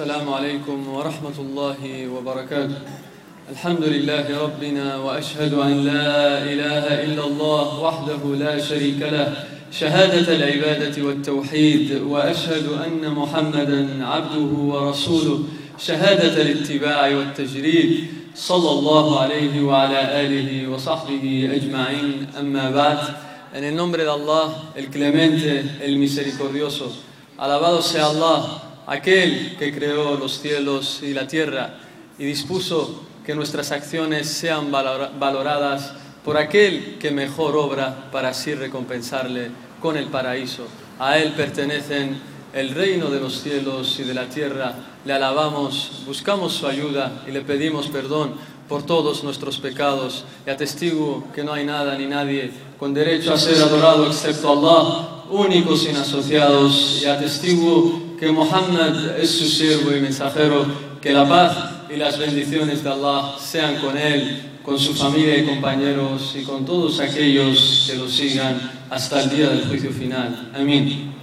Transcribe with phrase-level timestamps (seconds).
[0.00, 2.78] السلام عليكم ورحمة الله وبركاته.
[3.52, 9.44] الحمد لله ربنا وأشهد أن لا إله إلا الله وحده لا شريك له.
[9.72, 15.38] شهادة العبادة والتوحيد وأشهد أن محمدا عبده ورسوله.
[15.78, 22.40] شهادة الاتباع والتجريد صلى الله عليه وعلى آله وصحبه أجمعين.
[22.40, 22.98] أما بعد
[23.52, 26.88] En el nombre de Allah, el clemente, el misericordioso,
[27.36, 31.74] alabado sea Allah, aquel que creó los cielos y la tierra
[32.18, 35.92] y dispuso que nuestras acciones sean valoradas
[36.24, 40.66] por aquel que mejor obra para así recompensarle con el paraíso.
[40.98, 42.20] A él pertenecen
[42.52, 44.74] el reino de los cielos y de la tierra.
[45.04, 48.34] Le alabamos, buscamos su ayuda y le pedimos perdón
[48.70, 53.36] por todos nuestros pecados y atestigo que no hay nada ni nadie con derecho a
[53.36, 60.00] ser adorado excepto Allah, único sin asociados, y atestigo que Muhammad es su siervo y
[60.00, 60.64] mensajero,
[61.02, 61.56] que la paz
[61.92, 66.64] y las bendiciones de Allah sean con él, con su familia y compañeros y con
[66.64, 70.52] todos aquellos que lo sigan hasta el día del juicio final.
[70.54, 71.19] Amén.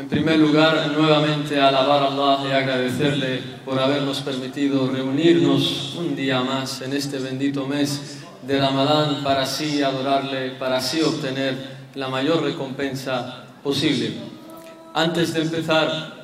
[0.00, 6.40] En primer lugar, nuevamente alabar a Allah y agradecerle por habernos permitido reunirnos un día
[6.40, 11.54] más en este bendito mes de Ramadán para así adorarle, para así obtener
[11.94, 14.14] la mayor recompensa posible.
[14.94, 16.14] Antes de empezar,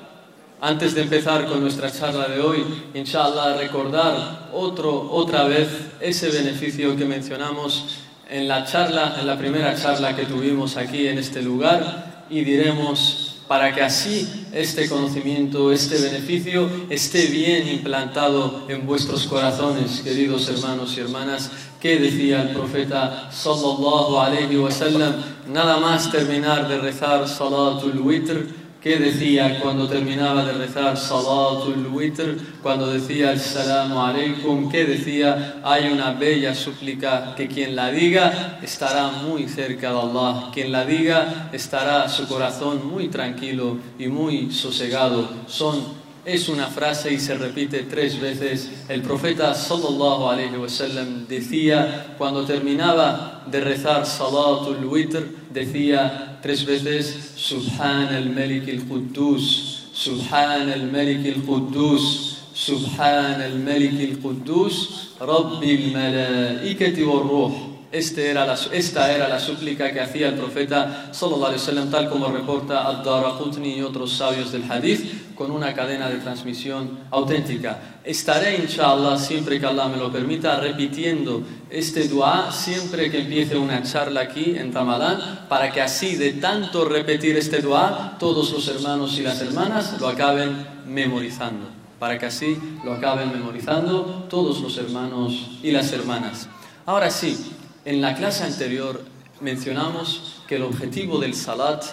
[0.63, 5.69] antes de empezar con nuestra charla de hoy, inshallah, recordar otro, otra vez
[6.01, 7.99] ese beneficio que mencionamos
[8.31, 13.26] en la charla, en la primera charla que tuvimos aquí en este lugar y diremos
[13.49, 20.97] para que así este conocimiento, este beneficio esté bien implantado en vuestros corazones, queridos hermanos
[20.97, 21.51] y hermanas.
[21.81, 25.15] ¿Qué decía el profeta sallallahu alaihi wasallam?
[25.47, 32.37] Nada más terminar de rezar salatul witr ¿Qué decía cuando terminaba de rezar Salatul Witr?
[32.63, 35.61] Cuando decía el Salamu Alaykum, ¿qué decía?
[35.65, 40.51] Hay una bella súplica que quien la diga estará muy cerca de Allah.
[40.55, 45.31] Quien la diga estará su corazón muy tranquilo y muy sosegado.
[45.49, 48.69] Son es una frase y se repite tres veces.
[48.89, 55.23] El profeta sallallahu alaihi wasallam decía cuando terminaba de rezar salatul witr
[55.53, 63.59] decía tres veces subhan al malik al quddus subhan al malik al quddus subhan al
[63.61, 68.35] malik al quddus rabbil malaikati ruh este
[68.73, 73.79] esta era la súplica que hacía el profeta sallallahu alaihi wasallam tal como reporta Ad-Daraqutni
[73.79, 77.79] y otros sabios del hadith con una cadena de transmisión auténtica.
[78.05, 83.83] Estaré inshallah siempre que Allah me lo permita repitiendo este dua siempre que empiece una
[83.83, 89.19] charla aquí en Ramadán para que así de tanto repetir este dua todos los hermanos
[89.19, 91.69] y las hermanas lo acaben memorizando.
[91.99, 96.49] Para que así lo acaben memorizando todos los hermanos y las hermanas.
[96.85, 97.56] Ahora sí,
[97.87, 99.01] en la clase anterior
[99.41, 101.85] mencionamos que el objetivo del salat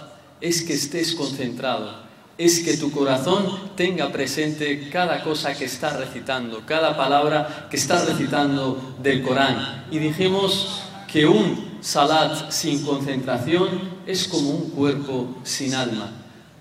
[0.42, 1.94] es que estés concentrado,
[2.36, 3.46] es que tu corazón
[3.78, 9.86] tenga presente cada cosa que estás recitando, cada palabra que estás recitando del Corán.
[9.92, 13.70] Y dijimos que un salat sin concentración
[14.08, 16.12] es como un cuerpo sin alma,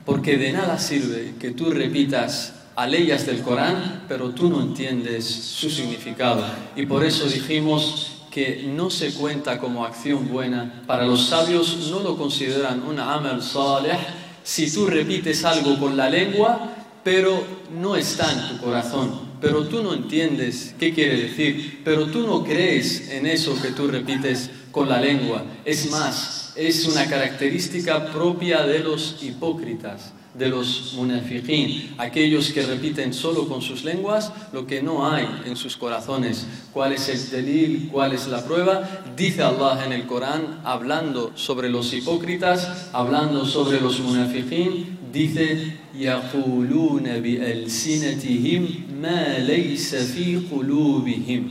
[0.04, 2.53] porque de nada sirve que tú repitas
[2.87, 6.44] leyes del Corán, pero tú no entiendes su significado.
[6.76, 10.82] Y por eso dijimos que no se cuenta como acción buena.
[10.87, 13.98] Para los sabios no lo consideran un amal salih
[14.43, 16.72] si tú repites algo con la lengua,
[17.04, 17.44] pero
[17.78, 19.32] no está en tu corazón.
[19.41, 23.87] Pero tú no entiendes qué quiere decir, pero tú no crees en eso que tú
[23.88, 25.44] repites con la lengua.
[25.65, 33.13] Es más, es una característica propia de los hipócritas de los munafiqin, aquellos que repiten
[33.13, 36.45] solo con sus lenguas lo que no hay en sus corazones.
[36.73, 37.89] ¿Cuál es el delil?
[37.91, 38.88] ¿Cuál es la prueba?
[39.16, 47.03] Dice Allah en el Corán, hablando sobre los hipócritas, hablando sobre los munafiqin, dice يقولون
[47.19, 48.67] بألسنتهم
[49.02, 51.49] ما ليس في قلوبهم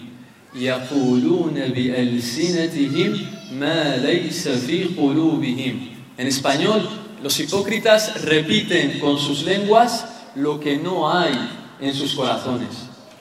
[0.54, 3.18] يقولون بألسنتهم
[3.58, 5.80] ما ليس في قلوبهم
[6.18, 6.80] En español,
[7.21, 11.33] los hipócritas repiten con sus lenguas lo que no hay
[11.79, 12.69] en sus corazones.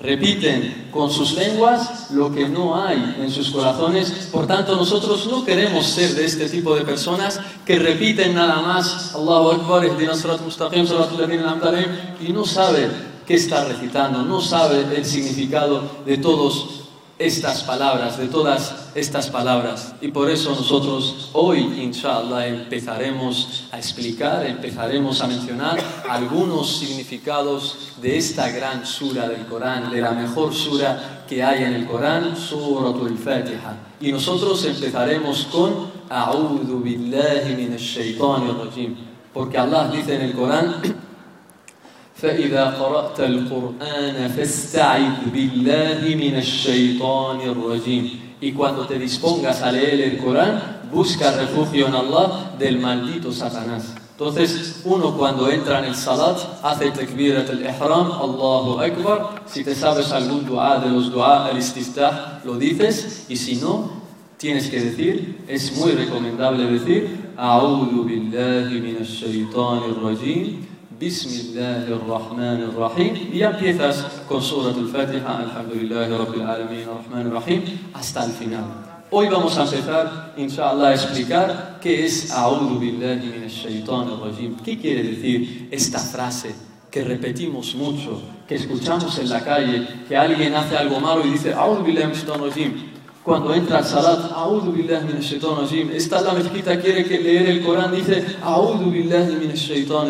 [0.01, 4.31] Repiten con sus lenguas lo que no hay en sus corazones.
[4.33, 9.15] Por tanto, nosotros no queremos ser de este tipo de personas que repiten nada más
[9.15, 9.91] Allahu Akbar, y
[12.33, 12.89] no sabe
[13.27, 16.80] qué está recitando, no sabe el significado de todos
[17.21, 19.95] estas palabras, de todas estas palabras.
[20.01, 25.79] Y por eso nosotros hoy, inshallah, empezaremos a explicar, empezaremos a mencionar
[26.09, 31.75] algunos significados de esta gran sura del Corán, de la mejor sura que hay en
[31.75, 33.77] el Corán, Suratul Fatiha.
[34.01, 38.97] Y nosotros empezaremos con A'udhu billahi minash rajim,
[39.35, 41.10] porque Allah dice en el Corán
[42.20, 50.18] فإذا قرأت القرآن فاستعذ بالله من الشيطان الرجيم y cuando te dispongas a leer el
[50.18, 53.96] Corán, busca refugio en Allah del maldito Satanás.
[54.12, 59.42] Entonces, uno cuando entra en el salat hace takbirat al-ihram, Allahu Akbar.
[59.46, 63.26] Si te sabes algún dua de los dua al-istiftah, lo dices.
[63.30, 63.90] Y si no,
[64.38, 70.66] tienes que decir, es muy recomendable decir, A'udhu billahi minash shaitanir rajim.
[71.01, 77.63] Bismillahir Rahmanir Rahim y empiezas con Surat al-Fatiha, Alhamdulillah Rabbil Alamin, Rahmanir Rahim,
[77.95, 78.65] hasta el final.
[79.11, 84.57] Hoy vamos a empezar, inshallah, a explicar qué es A'udhu Billahi Minash Shaitanir Rajim.
[84.63, 86.55] ¿Qué quiere decir esta frase
[86.91, 91.55] que repetimos mucho, que escuchamos en la calle, que alguien hace algo malo y dice
[91.55, 92.90] A'udhu Billahi Minash Shaitanir Rajim?
[93.23, 95.91] Cuando entra al salat, A'udhu billahi rajim.
[95.91, 99.47] Está la mezquita, quiere que leer el Corán, dice A'udhu billahi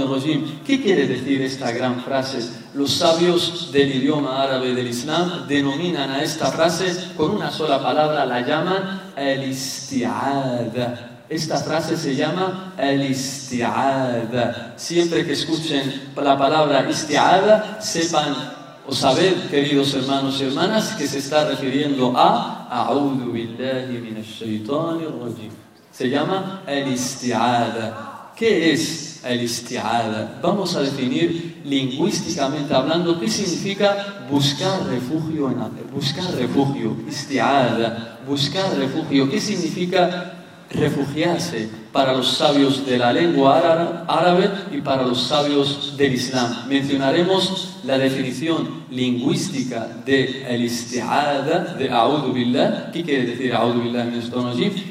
[0.09, 0.61] rajim.
[0.65, 2.39] ¿Qué quiere decir esta gran frase?
[2.75, 8.25] Los sabios del idioma árabe del Islam denominan a esta frase con una sola palabra,
[8.25, 11.07] la llaman el-isti'ada.
[11.29, 14.75] Esta frase se llama el-isti'ada.
[14.77, 18.60] Siempre que escuchen la palabra isti'ada, sepan
[18.91, 25.53] o sabed, queridos hermanos y hermanas, que se está refiriendo a A'udhu billahi minash rajim.
[25.93, 28.33] Se llama el isti'ada.
[28.35, 30.41] ¿Qué es el isti'ada?
[30.43, 35.61] Vamos a definir lingüísticamente hablando qué significa buscar refugio en
[35.95, 39.31] buscar refugio, isti'ada, buscar refugio.
[39.31, 40.33] ¿Qué significa
[40.69, 43.59] refugiarse para los sabios de la lengua
[44.07, 46.69] árabe y para los sabios del Islam.
[46.69, 54.07] Mencionaremos la definición lingüística de el isti'ada de A'udhu Billah, ¿qué quiere decir A'udhu Billah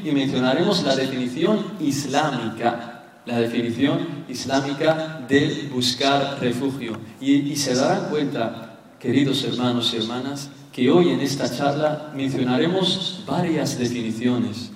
[0.04, 6.98] Y mencionaremos la definición islámica, la definición islámica de buscar refugio.
[7.22, 13.24] Y, y se darán cuenta, queridos hermanos y hermanas, que hoy en esta charla mencionaremos
[13.25, 14.72] varias definiciones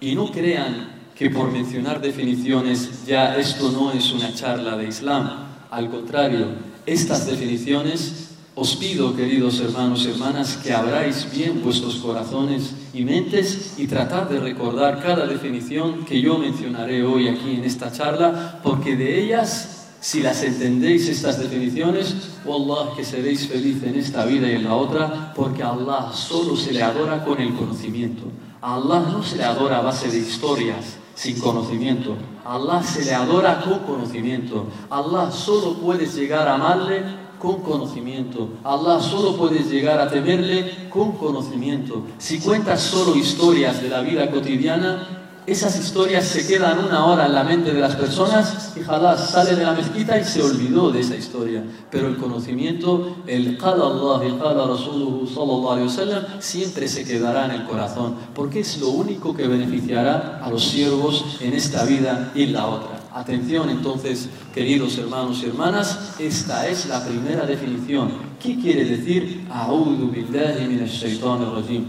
[0.00, 0.87] y no crean
[1.18, 5.48] que por mencionar definiciones ya esto no es una charla de Islam.
[5.68, 6.46] Al contrario,
[6.86, 13.74] estas definiciones os pido, queridos hermanos y hermanas, que abráis bien vuestros corazones y mentes
[13.78, 18.96] y tratar de recordar cada definición que yo mencionaré hoy aquí en esta charla, porque
[18.96, 22.14] de ellas, si las entendéis estas definiciones,
[22.46, 26.56] Allah que seréis felices en esta vida y en la otra, porque a Allah solo
[26.56, 28.22] se le adora con el conocimiento.
[28.60, 32.14] A Allah no se le adora a base de historias sin conocimiento.
[32.44, 34.66] Allah se le adora con conocimiento.
[34.88, 37.02] Allah solo puedes llegar a amarle
[37.40, 38.50] con conocimiento.
[38.62, 42.04] Allah solo puedes llegar a temerle con conocimiento.
[42.18, 45.17] Si cuentas solo historias de la vida cotidiana,
[45.50, 49.56] esas historias se quedan una hora en la mente de las personas y ojalá sale
[49.56, 51.64] de la mezquita y se olvidó de esa historia.
[51.90, 57.46] Pero el conocimiento, el qala Allah y qala Rasuluhu sallallahu alayhi wasallam, siempre se quedará
[57.46, 62.30] en el corazón, porque es lo único que beneficiará a los siervos en esta vida
[62.34, 63.00] y en la otra.
[63.14, 68.10] Atención entonces, queridos hermanos y hermanas, esta es la primera definición.
[68.38, 69.46] ¿Qué quiere decir?
[69.50, 71.86] A'udhu billahi minash rajim.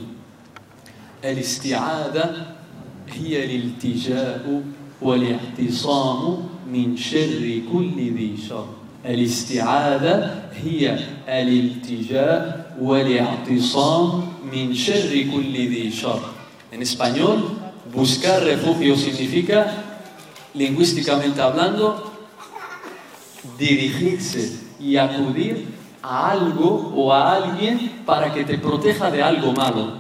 [1.22, 2.59] El isti'ada
[3.09, 4.63] هي الالتجاء
[5.03, 8.67] والاعتصام من شر كل ذي شر
[9.07, 10.99] الاستعاذة هي
[11.29, 16.21] الالتجاء والاعتصام من شر كل ذي شر
[16.73, 17.55] En español,
[17.95, 19.85] buscar refugio significa,
[20.55, 22.13] lingüísticamente hablando,
[23.57, 25.69] dirigirse y acudir
[26.03, 29.99] a algo o a alguien para que te proteja de algo malo.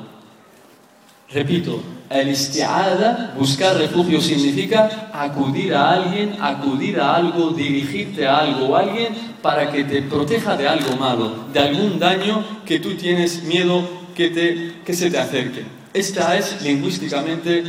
[1.31, 8.70] Repito, el isti'ada, buscar refugio, significa acudir a alguien, acudir a algo, dirigirte a algo
[8.70, 13.44] o alguien para que te proteja de algo malo, de algún daño que tú tienes
[13.44, 15.64] miedo que, te, que se te acerque.
[15.94, 17.64] Esta es lingüísticamente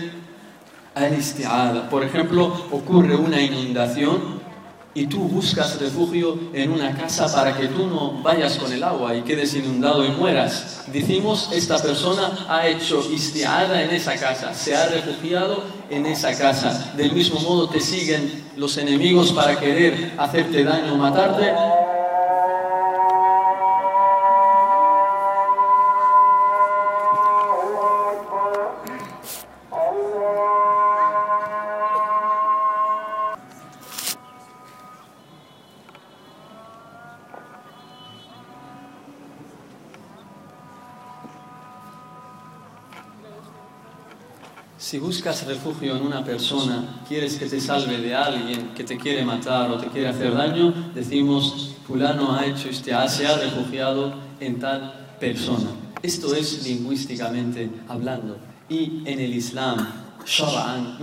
[0.97, 1.88] el isti'ada.
[1.90, 4.39] Por ejemplo, ocurre una inundación
[4.94, 9.14] y tú buscas refugio en una casa para que tú no vayas con el agua
[9.14, 10.85] y quedes inundado y mueras.
[10.92, 16.92] Decimos, esta persona ha hecho istiada en esa casa, se ha refugiado en esa casa.
[16.97, 21.52] Del mismo modo te siguen los enemigos para querer hacerte daño matarte
[44.89, 49.24] Si buscas refugio en una persona, quieres que te salve de alguien que te quiere
[49.24, 54.60] matar o te quiere hacer daño, decimos, fulano ha hecho este, se ha refugiado en
[54.60, 55.69] tal persona.
[56.03, 58.38] Esto es lingüísticamente hablando.
[58.67, 59.77] Y en el Islam,
[60.25, 60.98] shar'an,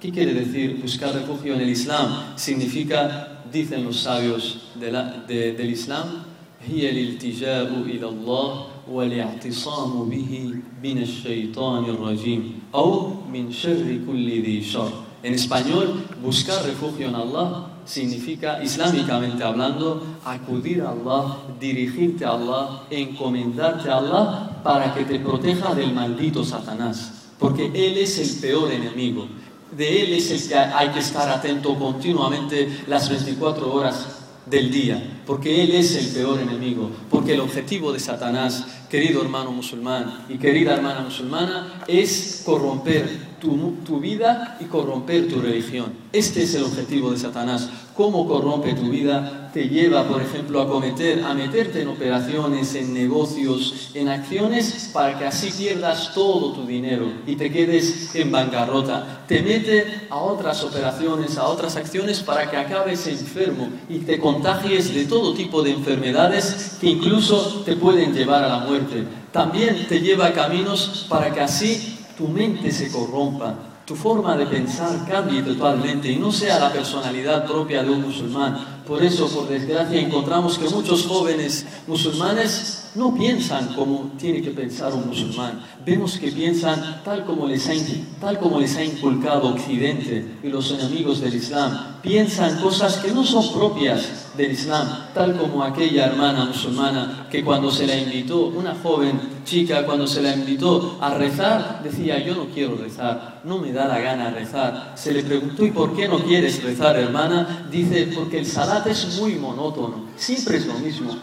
[0.00, 2.36] ¿Qué quiere decir buscar refugio en el Islam?
[2.36, 6.24] Significa, dicen los sabios de la, de, del Islam,
[6.68, 12.42] هي الالتجاء إلى الله والاعتصام به من الشيطان الرجيم
[12.74, 14.92] أو من شر كل ذي شر
[15.24, 22.82] En español, buscar refugio en Allah significa, islámicamente hablando, acudir a Allah, dirigirte a Allah,
[22.90, 27.30] encomendarte a Allah para que te proteja del maldito Satanás.
[27.38, 29.26] Porque Él es el peor enemigo.
[29.74, 35.21] De Él es el que hay que estar atento continuamente las 24 horas del día,
[35.25, 40.37] porque Él es el peor enemigo, porque el objetivo de Satanás, querido hermano musulmán y
[40.37, 45.93] querida hermana musulmana, es corromper tu, vida y corromper tu religión.
[46.11, 47.69] Este es el objetivo de Satanás.
[47.95, 49.49] ¿Cómo corrompe tu vida?
[49.53, 55.17] Te lleva, por ejemplo, a cometer, a meterte en operaciones, en negocios, en acciones, para
[55.17, 59.25] que así pierdas todo tu dinero y te quedes en bancarrota.
[59.27, 64.93] Te mete a otras operaciones, a otras acciones, para que acabes enfermo y te contagies
[64.93, 69.03] de todo tipo de enfermedades que incluso te pueden llevar a la muerte.
[69.31, 74.45] También te lleva a caminos para que así tu mente se corrompa, tu forma de
[74.45, 78.78] pensar cambie totalmente y no sea la personalidad propia de un musulmán.
[78.89, 84.93] Por eso, por desgracia, encontramos que muchos jóvenes musulmanes no piensan como tiene que pensar
[84.93, 85.63] un musulmán.
[85.85, 87.73] Vemos que piensan tal como les ha,
[88.19, 91.99] tal como les ha inculcado Occidente y los enemigos del Islam.
[92.01, 97.69] Piensan cosas que no son propias del Islam, tal como aquella hermana musulmana que cuando
[97.69, 102.45] se la invitó, una joven chica, cuando se la invitó a rezar, decía, yo no
[102.45, 104.93] quiero rezar, no me da la gana rezar.
[104.95, 107.67] Se le preguntó, ¿y por qué no quieres rezar, hermana?
[107.69, 108.45] Dice, porque el
[108.79, 111.15] salat es muy monótono, siempre es lo mismo.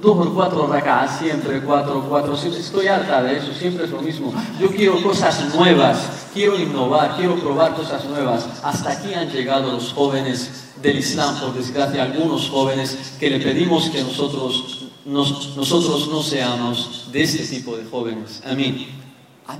[0.00, 4.32] Dos o cuatro racas, siempre cuatro, cuatro, estoy harta de eso, siempre es lo mismo.
[4.60, 8.46] Yo quiero cosas nuevas, quiero innovar, quiero probar cosas nuevas.
[8.62, 13.90] Hasta aquí han llegado los jóvenes del Islam, por desgracia, algunos jóvenes que le pedimos
[13.90, 18.42] que nosotros, nosotros no seamos de este tipo de jóvenes.
[18.44, 19.03] Amén.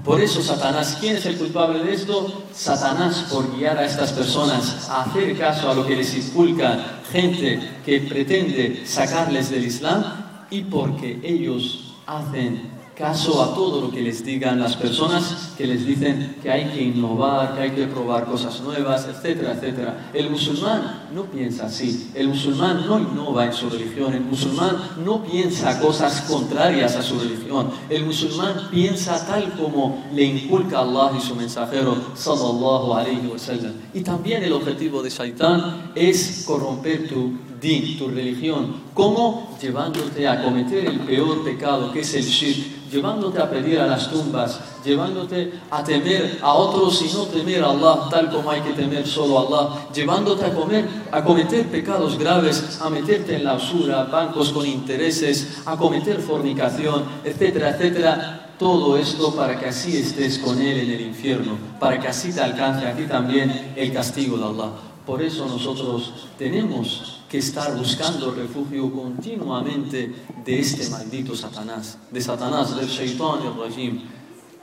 [0.02, 2.44] Por eso Satanás, ¿quién es el culpable de esto?
[2.54, 7.80] Satanás por guiar a estas personas a hacer caso a lo que les inculca gente
[7.84, 10.02] que pretende sacarles del Islam
[10.50, 15.84] y porque ellos hacen caso a todo lo que les digan las personas que les
[15.84, 20.10] dicen que hay que innovar, que hay que probar cosas nuevas, etcétera, etcétera.
[20.12, 25.22] El musulmán no piensa así, el musulmán no innova en su religión, el musulmán no
[25.24, 31.20] piensa cosas contrarias a su religión, el musulmán piensa tal como le inculca Allah y
[31.20, 33.72] su mensajero sallallahu alayhi wa sallam.
[33.92, 38.82] Y también el objetivo de Shaitán es corromper tu din, tu religión.
[38.92, 39.56] ¿Cómo?
[39.60, 44.08] Llevándote a cometer el peor pecado que es el shirk, llevándote a pedir a las
[44.08, 48.72] tumbas, llevándote a temer a otros y no temer a Allah tal como hay que
[48.72, 53.54] temer solo a Allah, llevándote a, comer, a cometer pecados graves, a meterte en la
[53.54, 58.40] usura, bancos con intereses, a cometer fornicación, etcétera, etcétera.
[58.56, 62.40] Todo esto para que así estés con Él en el infierno, para que así te
[62.40, 64.70] alcance aquí también el castigo de Allah.
[65.04, 70.14] Por eso nosotros tenemos que estar buscando refugio continuamente
[70.44, 74.02] de este maldito Satanás, de Satanás, del Shaitán el Rajim.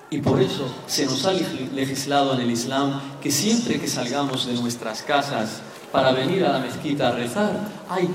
[0.10, 4.54] Y por eso se nos ha legislado en el Islam que siempre que salgamos de
[4.54, 5.60] nuestras casas
[5.92, 7.60] para venir a la mezquita a rezar,
[7.90, 8.08] hay,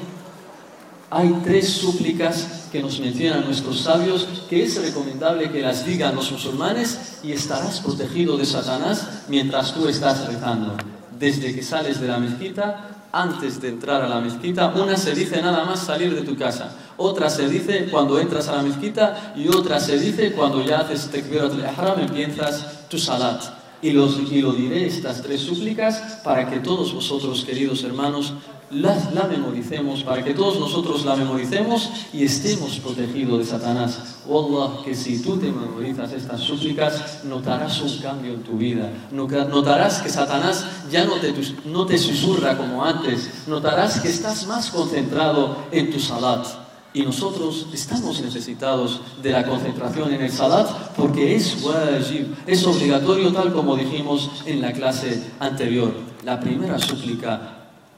[1.10, 6.32] hay tres súplicas que nos mencionan nuestros sabios que es recomendable que las digan los
[6.32, 10.78] musulmanes y estarás protegido de Satanás mientras tú estás rezando.
[11.18, 14.68] Desde que sales de la mezquita antes de entrar a la mezquita.
[14.76, 16.76] Una se dice nada más salir de tu casa.
[16.96, 21.08] Otra se dice cuando entras a la mezquita y otra se dice cuando ya haces
[21.10, 23.42] tekbirat al-ihram, empiezas tu salat.
[23.82, 28.32] Y, los, y lo diré estas tres súplicas para que todos vosotros, queridos hermanos,
[28.70, 34.16] la, memoricemos, para que todos nosotros la memoricemos y estemos protegidos de Satanás.
[34.26, 38.90] Wallah, que si tú te memorizas estas súplicas, notarás un cambio en tu vida.
[39.12, 41.32] Notarás que Satanás ya no te,
[41.66, 43.46] no te susurra como antes.
[43.46, 46.44] Notarás que estás más concentrado en tu salat.
[46.92, 53.30] Y nosotros estamos necesitados de la concentración en el salat porque es wajib, es obligatorio
[53.34, 55.92] tal como dijimos en la clase anterior.
[56.24, 57.55] La primera súplica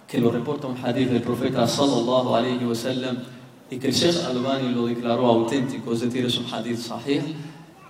[0.08, 3.18] que lo reporta un hadith del profeta sallallahu alayhi wa sallam
[3.70, 7.22] y que el Sheikh Albani lo declaró auténtico, es decir, es un hadith sahih,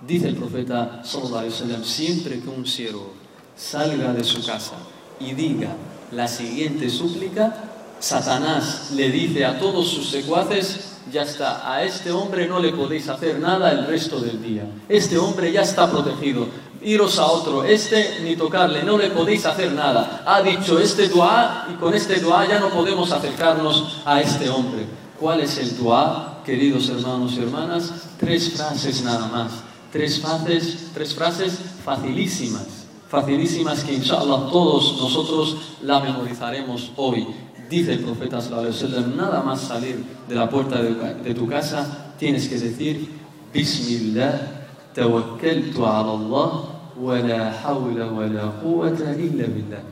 [0.01, 3.11] Dice el profeta sallallahu alaihi wasallam, siempre que un siervo
[3.55, 4.75] salga de su casa
[5.19, 5.75] y diga
[6.13, 7.53] la siguiente súplica,
[7.99, 13.09] Satanás le dice a todos sus secuaces, ya está, a este hombre no le podéis
[13.09, 14.63] hacer nada el resto del día.
[14.87, 16.47] Este hombre ya está protegido.
[16.81, 20.23] Iros a otro, este ni tocarle, no le podéis hacer nada.
[20.25, 24.85] Ha dicho este dua y con este dua ya no podemos acercarnos a este hombre.
[25.19, 27.91] ¿Cuál es el dua, queridos hermanos y hermanas?
[28.17, 29.51] Tres frases nada más.
[29.91, 37.27] Tres frases, tres frases facilísimas, facilísimas que inshallah todos nosotros la memorizaremos hoy.
[37.69, 42.57] Dice el profeta sallallahu nada más salir de la puerta de, tu casa, tienes que
[42.57, 43.09] decir,
[43.51, 44.58] Bismillah,
[44.93, 46.51] tawakkaltu ala Allah,
[46.97, 49.83] wa la hawla wa la quwwata illa billah.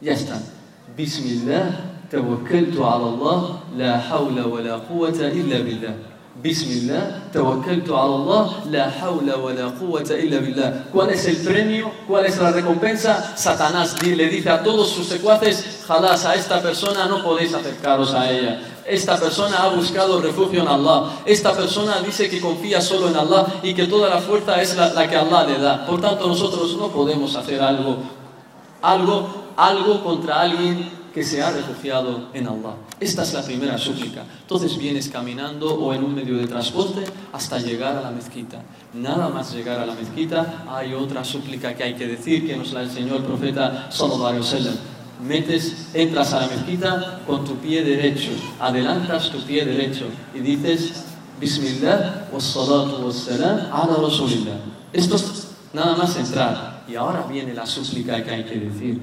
[0.00, 0.40] Ya está.
[0.96, 3.40] Bismillah, tawakkaltu ala Allah,
[3.76, 4.78] la hawla wa la
[6.38, 6.42] billah.
[6.42, 10.90] Bismillah, tawakkaltu ala Allah, la hawla wa la quwwata illa billah.
[10.92, 11.90] ¿Cuál es el premio?
[12.06, 13.36] ¿Cuál es la recompensa?
[13.36, 18.30] Satanás le dice a todos sus secuaces, jalas a esta persona no podéis acercaros a
[18.30, 18.60] ella.
[18.86, 21.10] Esta persona ha buscado refugio en Allah.
[21.26, 24.94] Esta persona dice que confía solo en Allah y que toda la fuerza es la,
[24.94, 25.84] la que Allah le da.
[25.84, 27.98] Por tanto, nosotros no podemos hacer algo,
[28.80, 32.87] algo, algo contra alguien que se ha refugiado en Allah.
[33.00, 34.24] Esta es la primera súplica.
[34.40, 38.62] Entonces vienes caminando o en un medio de transporte hasta llegar a la mezquita.
[38.92, 42.72] Nada más llegar a la mezquita hay otra súplica que hay que decir que nos
[42.72, 44.74] la enseñó el profeta sallallahu alaihi wasallam.
[45.22, 51.04] Metes, entras a la mezquita con tu pie derecho, adelantas tu pie derecho y dices
[51.40, 54.58] Bismillah wassalatu wassalam ala rasulillah.
[54.92, 56.82] Esto es nada más entrar.
[56.88, 59.00] Y ahora viene la súplica que hay que decir.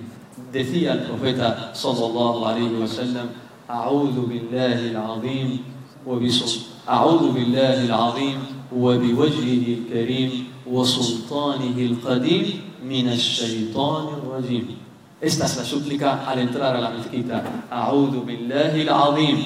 [0.51, 3.29] Decía el profeta sallallahu alayhi wa sallam,
[3.69, 5.59] أعوذ بالله العظيم
[6.89, 8.37] أعوذ بالله العظيم
[8.75, 10.31] وبوجهه الكريم
[10.69, 12.45] وسلطانه القديم
[12.85, 14.65] من الشيطان الرجيم.
[15.21, 17.41] Esta es la súplica al entrar a la mezquita.
[17.71, 19.43] أعوذ بالله العظيم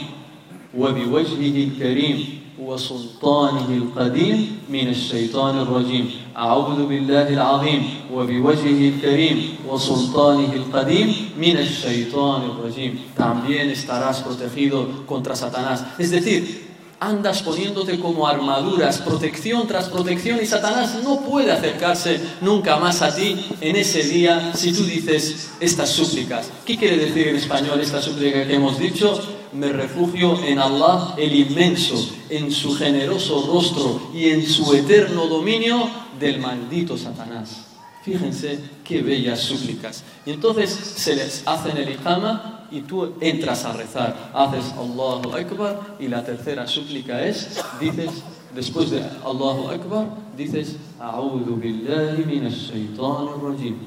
[0.78, 2.18] وبوجهه الكريم
[2.60, 4.38] وسلطانه القديم
[4.70, 6.06] من الشيطان الرجيم
[6.37, 9.37] أعوذ بالله العظيم وبوجهه الكريم
[9.69, 16.64] وسلطانه القديم من الشيطان الرجيم también estarás protegido contra Satanás es decir
[17.01, 23.14] andas poniéndote como armaduras, protección tras protección, y Satanás no puede acercarse nunca más a
[23.14, 26.51] ti en ese día si tú dices estas súplicas.
[26.64, 29.21] ¿Qué quiere decir en español esta súplica que hemos dicho?
[29.54, 31.96] Me refugio en Allah el inmenso,
[32.30, 37.66] en su generoso rostro y en su eterno dominio del maldito Satanás.
[38.04, 40.04] Fíjense qué bellas súplicas.
[40.26, 44.32] Y entonces se les hacen el ijama y tú entras a rezar.
[44.34, 48.24] Haces Allahu Akbar y la tercera súplica es, dices,
[48.56, 50.08] después de Allahu Akbar,
[50.38, 53.78] dices, A'udhu billahi minash rajim.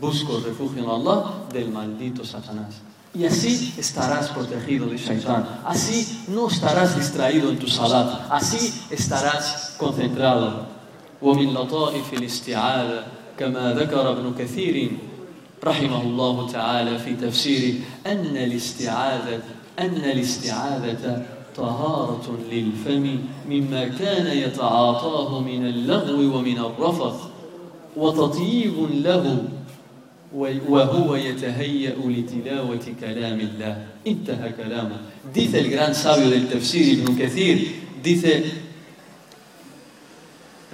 [0.00, 2.82] Busco refugio en Allah del maldito Satanás.
[3.18, 5.44] Y así estarás protegido de Shaitan.
[5.64, 8.30] Así no estarás distraído en tu salat.
[8.30, 10.66] Así estarás concentrado.
[11.22, 13.06] ومن لطائف الاستعاذة
[13.38, 14.90] كما ذكر ابن كثير
[15.64, 17.74] رحمه الله تعالى في تفسيره
[18.06, 19.42] أن الاستعاذة
[19.78, 21.26] أن الاستعاذة
[21.56, 27.16] طهارة للفم مما كان يتعاطاه من اللغو ومن الرفث
[27.96, 29.42] وتطيب له
[30.34, 34.96] وهو يتهيأ لتلاوة كلام الله انتهى كلامه
[35.34, 37.68] ديث الجران سابيو للتفسير ابن كثير
[38.04, 38.26] ديث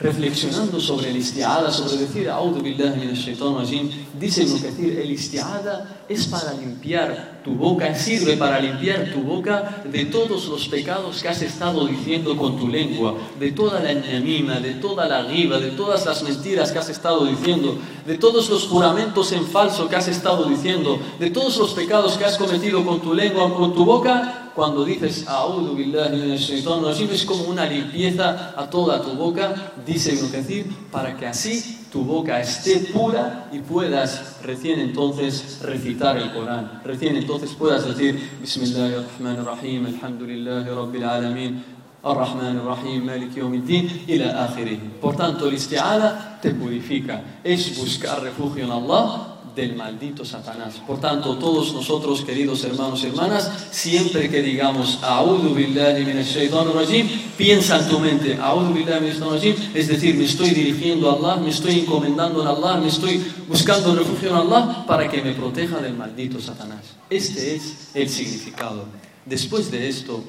[0.02, 5.10] reflexionando sobre el istiada, sobre decir, a'udhu billahi min الشيطان rajim, dice Ibn Kathir, el
[5.10, 11.22] istiada es para limpiar tu boca, sirve para limpiar tu boca de todos los pecados
[11.22, 15.59] que has estado diciendo con tu lengua, de toda la enemiga, de toda la riba,
[15.59, 17.76] de todas las mentiras que has estado diciendo,
[18.07, 22.24] de todos los juramentos en falso que has estado diciendo, de todos los pecados que
[22.24, 28.54] has cometido con tu lengua, con tu boca, cuando dices rajim es como una limpieza
[28.57, 34.40] a toda tu boca, dice Ibn para que así tu boca esté pura y puedas
[34.42, 36.80] recién entonces recitar el Corán.
[36.85, 41.64] Recién entonces puedas decir Bismillahirrahmanirrahim, Alhamdulillahi Rabbil Alamin,
[42.02, 44.80] Ar-Rahman Ar-Rahim, Malik Yawmiddin, ila akhirih.
[45.00, 47.22] Por tanto, el isti'ala te purifica.
[47.44, 50.74] Es buscar refugio en Allah del maldito Satanás.
[50.86, 57.08] Por tanto, todos nosotros, queridos hermanos y hermanas, siempre que digamos A'udhu billahi minash rajim,
[57.36, 61.42] piensa en tu mente A'udhu billahi minash rajim, es decir, me estoy dirigiendo a Allah,
[61.42, 65.78] me estoy encomendando a Allah, me estoy buscando refugio en Allah para que me proteja
[65.78, 66.94] del maldito Satanás.
[67.08, 68.86] Este es el significado.
[69.24, 70.22] Después de esto,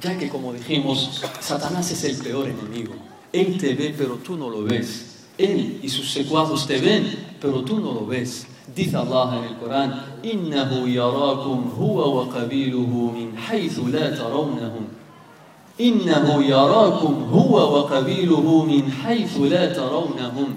[0.00, 2.94] ya que como dijimos, Satanás es el peor enemigo.
[3.32, 5.15] Él te ve, pero tú no lo ves.
[5.37, 8.47] Él y sus secuaces te ven, pero tú no lo ves.
[8.75, 14.85] Dice Allah en el Corán, إِنَّهُ يَرَاكُمْ هُوَ وَقَبِيلُهُ مِنْ حَيْثُ لَا تَرَوْنَهُمْ
[15.79, 20.47] إِنَّهُ يَرَاكُمْ هُوَ وَقَبِيلُهُ مِنْ حَيْثُ لَا تَرَوْنَهُمْ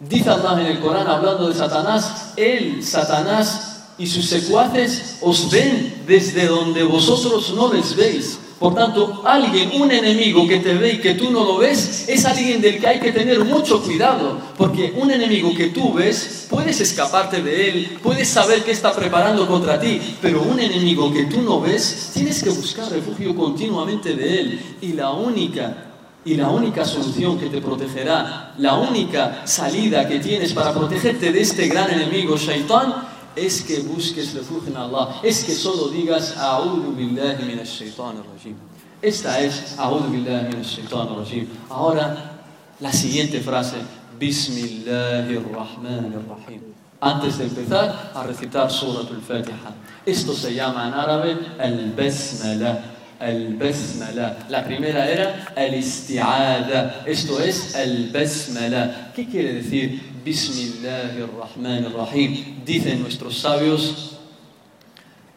[0.00, 6.04] Dice Allah en el Corán, hablando de Satanás, Él, Satanás y sus secuaces os ven
[6.06, 8.38] desde donde vosotros no les veis.
[8.63, 12.23] Por tanto, alguien, un enemigo que te ve y que tú no lo ves, es
[12.23, 16.79] alguien del que hay que tener mucho cuidado, porque un enemigo que tú ves, puedes
[16.79, 21.41] escaparte de él, puedes saber qué está preparando contra ti, pero un enemigo que tú
[21.41, 24.77] no ves, tienes que buscar refugio continuamente de él.
[24.79, 25.89] Y la única
[26.23, 31.41] y la única solución que te protegerá, la única salida que tienes para protegerte de
[31.41, 36.93] este gran enemigo, Shaitán, es que busques refugio en Allah, es que solo digas A'udhu
[36.95, 38.55] billahi minash shaitan rajim.
[39.01, 41.47] Esta es A'udhu billahi minash shaitan rajim.
[41.69, 42.31] Ahora,
[42.79, 43.77] la siguiente frase,
[44.19, 46.61] Bismillahirrahmanirrahim.
[47.01, 49.75] Antes de empezar a recitar Surat al-Fatiha.
[50.05, 52.91] Esto se llama en árabe al-Basmala.
[53.19, 54.37] Al-Basmala.
[54.47, 57.03] La primera era al-Isti'ada.
[57.05, 59.11] Esto es al-Basmala.
[59.13, 60.12] ¿Qué quiere decir?
[60.23, 62.63] Bismillahirrahmanirrahim.
[62.63, 64.15] Dicen nuestros sabios,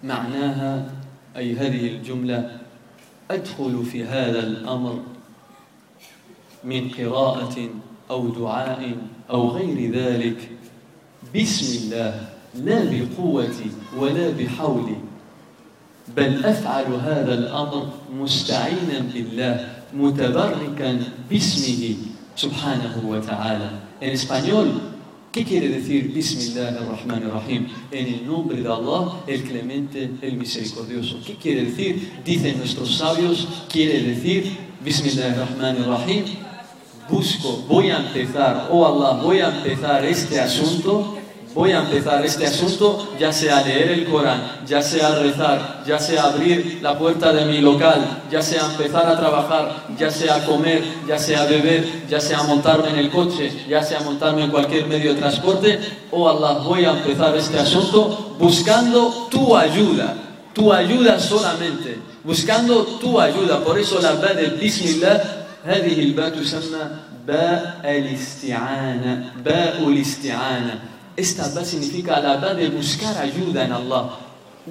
[0.05, 0.93] معناها
[1.37, 2.59] أي هذه الجملة
[3.31, 5.03] أدخل في هذا الأمر
[6.65, 7.69] من قراءة
[8.11, 8.97] أو دعاء
[9.31, 10.51] أو غير ذلك
[11.35, 14.97] بسم الله لا بقوتي ولا بحولي
[16.17, 21.97] بل أفعل هذا الأمر مستعينا بالله متبركا باسمه
[22.37, 24.93] سبحانه وتعالى En español,
[25.33, 27.67] ¿qué quiere decir Bismillah ar-Rahman ar-Rahim?
[27.91, 31.19] En el nombre de Allah, el clemente, el misericordioso.
[31.27, 32.21] ¿Qué quiere decir?
[32.23, 36.25] Dicen nuestros sabios, quiere decir Bismillah ar-Rahman ar-Rahim.
[37.09, 41.17] Busco, voy a empezar, oh Allah, voy a empezar este asunto
[41.56, 46.24] voy a empezar este asunto, ya sea leer el Corán, ya sea rezar, ya sea
[46.24, 51.20] abrir la puerta de mi local, ya sea empezar a trabajar, ya sea comer, ya
[51.20, 55.20] sea beber, ya sea montarme en el coche, ya sea montarme en cualquier medio de
[55.20, 55.80] transporte,
[56.12, 60.16] oh Allah, voy a empezar este asunto buscando tu ayuda,
[60.54, 63.64] tu ayuda solamente, buscando tu ayuda.
[63.64, 66.90] Por eso la ba del Bismillah, هذه الباء تسمى
[67.28, 70.80] باء الاستعانة باء الاستعانة
[71.17, 74.19] esta ba significa la ba de buscar ayuda en Allah.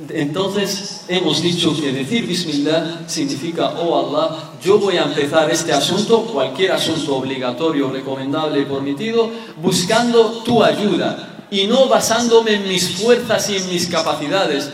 [0.10, 6.26] Entonces hemos dicho que decir Bismillah significa, oh Allah, yo voy a empezar este asunto,
[6.26, 9.30] cualquier asunto obligatorio, recomendable y permitido,
[9.62, 14.70] buscando tu ayuda y no basándome en mis fuerzas y en mis capacidades,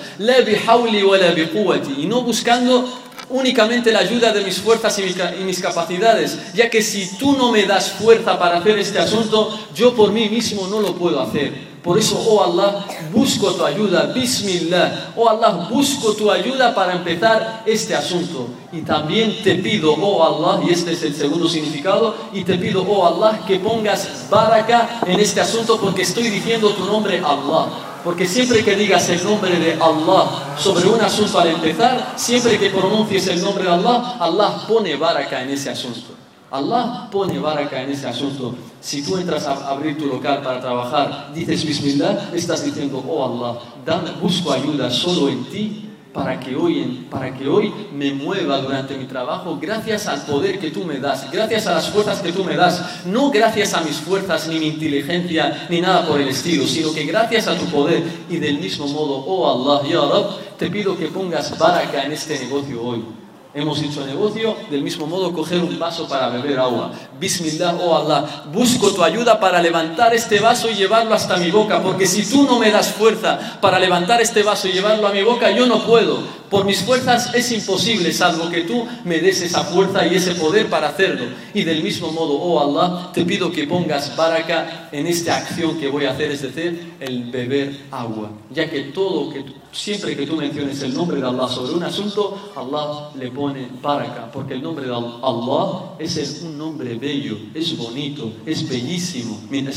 [1.98, 3.01] y no buscando
[3.32, 7.66] únicamente la ayuda de mis fuerzas y mis capacidades, ya que si tú no me
[7.66, 11.72] das fuerza para hacer este asunto, yo por mí mismo no lo puedo hacer.
[11.82, 15.14] Por eso, oh Allah, busco tu ayuda, Bismillah.
[15.16, 18.50] Oh Allah, busco tu ayuda para empezar este asunto.
[18.72, 22.84] Y también te pido, oh Allah, y este es el segundo significado, y te pido,
[22.84, 27.91] oh Allah, que pongas baraka en este asunto porque estoy diciendo tu nombre, Allah.
[28.04, 32.70] Porque siempre que digas el nombre de Allah sobre un asunto al empezar, siempre que
[32.70, 36.16] pronuncies el nombre de Allah, Allah pone baraka en ese asunto.
[36.50, 38.56] Allah pone baraka en ese asunto.
[38.80, 43.60] Si tú entras a abrir tu local para trabajar, dices Bismillah, estás diciendo, oh Allah,
[43.86, 48.98] dame, busco ayuda solo en ti para que, hoy, para que hoy me mueva durante
[48.98, 52.44] mi trabajo gracias al poder que tú me das, gracias a las fuerzas que tú
[52.44, 56.68] me das, no gracias a mis fuerzas, ni mi inteligencia, ni nada por el estilo,
[56.68, 60.70] sino que gracias a tu poder y del mismo modo, oh Allah, Ya Rab, te
[60.70, 63.21] pido que pongas baraka en este negocio hoy.
[63.54, 66.92] Hemos dicho negocio, del mismo modo coger un vaso para beber agua.
[67.20, 71.84] Bismillah, oh Allah, busco tu ayuda para levantar este vaso y llevarlo hasta mi boca,
[71.84, 75.22] porque si tú no me das fuerza para levantar este vaso y llevarlo a mi
[75.22, 76.41] boca, yo no puedo.
[76.52, 80.70] Por mis fuerzas es imposible, salvo que tú me des esa fuerza y ese poder
[80.70, 81.28] para hacerlo.
[81.54, 85.88] Y del mismo modo, oh Allah, te pido que pongas baraka en esta acción que
[85.88, 88.32] voy a hacer, es decir, el beber agua.
[88.50, 92.52] Ya que todo, que siempre que tú menciones el nombre de Allah sobre un asunto,
[92.54, 98.30] Allah le pone baraka, porque el nombre de Allah es un nombre bello, es bonito,
[98.46, 99.40] es bellísimo.
[99.50, 99.70] Min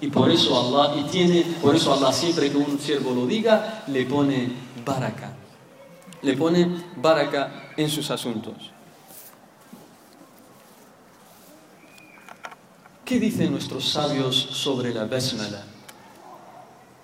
[0.00, 3.84] y por eso Allah, y tiene, por eso Allah siempre que un siervo lo diga,
[3.86, 5.32] le pone baraka.
[6.22, 8.72] Le pone baraka en sus asuntos.
[13.04, 15.64] ¿Qué dicen nuestros sabios sobre la basmala?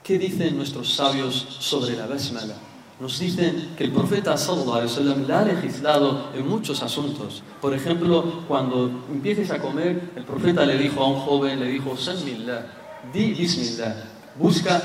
[0.02, 2.54] ¿Qué dicen nuestros sabios sobre la basmala?
[3.00, 7.42] nos dicen que el profeta sallallahu alaihi wasallam la ha legislado en muchos asuntos.
[7.60, 11.96] Por ejemplo, cuando empieces a comer, el profeta le dijo a un joven, le dijo,
[11.96, 12.66] Samillah,
[13.10, 14.04] di Bismillah,
[14.38, 14.82] busca,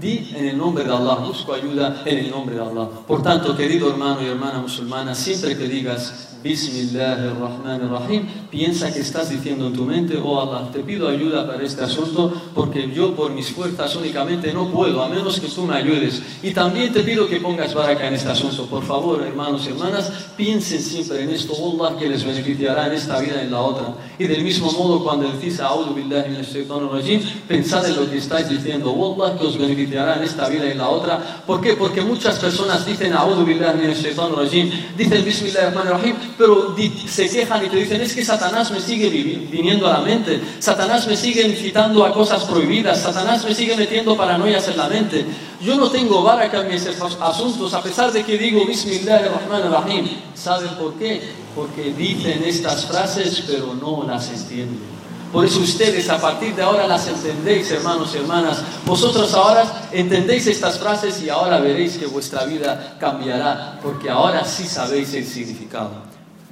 [0.00, 2.88] di en el nombre de Allah, busco ayuda en el nombre de Allah.
[3.06, 9.66] Por tanto, querido hermano y hermana musulmana, siempre que digas Bismillahirrahmanirrahim, piensa que estás diciendo
[9.66, 13.50] en tu mente, oh Allah, te pido ayuda para este asunto porque yo por mis
[13.50, 16.22] fuerzas únicamente no puedo, a menos que tú me ayudes.
[16.42, 18.64] Y también te pido que pongas baraka en este asunto.
[18.64, 22.94] Por favor, hermanos y hermanas, piensen siempre en esto, oh Allah, que les beneficiará en
[22.94, 23.94] esta vida y en la otra.
[24.18, 28.90] Y del mismo modo, cuando decís, A'udhu billahi rajim, pensad en lo que estáis diciendo,
[28.90, 31.18] oh Allah, que os beneficiará en esta vida y en la otra.
[31.46, 31.74] ¿Por qué?
[31.74, 36.76] Porque muchas personas dicen, rajim, dicen Bismillahirrahmanirrahim, pero
[37.08, 41.06] se quejan y te dicen, es que Satanás me sigue viniendo a la mente, Satanás
[41.06, 45.26] me sigue incitando a cosas prohibidas, Satanás me sigue metiendo paranoias en la mente.
[45.60, 50.08] Yo no tengo baraka en mis asuntos, a pesar de que digo Bismillahirrahmanirrahim.
[50.34, 51.20] ¿Saben por qué?
[51.54, 54.99] Porque dicen estas frases, pero no las entienden.
[55.31, 58.63] Por eso ustedes a partir de ahora las entendéis, hermanos y hermanas.
[58.85, 64.65] Vosotros ahora entendéis estas frases y ahora veréis que vuestra vida cambiará, porque ahora sí
[64.65, 65.91] sabéis el significado.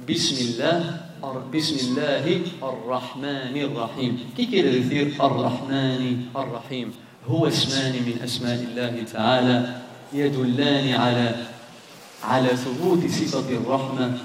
[0.06, 1.12] Bismillah,
[1.50, 4.34] Bismillahi ar-Rahmani ar-Rahim.
[4.36, 6.92] ¿Qué quiere decir ar-Rahmani ar-Rahim?
[7.28, 9.76] هو اسمان من أسماء الله تعالى
[10.12, 11.34] يدلان على
[12.24, 14.18] على ثبوت صفة الرحمة